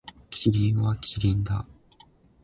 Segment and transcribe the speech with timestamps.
[0.31, 1.63] キリンはキリンだ。